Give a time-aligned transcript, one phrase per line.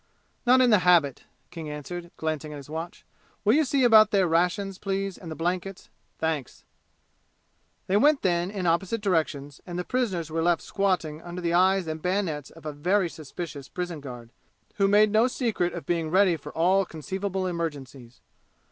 [0.47, 3.05] "Not in the habit," King answered, glancing at his watch.
[3.45, 5.89] "Will you see about their rations, please, and the blankets?
[6.17, 6.63] Thanks!"
[7.85, 11.85] They went then in opposite directions and the prisoners were left squatting under the eyes
[11.85, 14.31] and bayonets of a very suspicious prison guard,
[14.77, 18.21] who made no secret of being ready for all conceivable emergencies.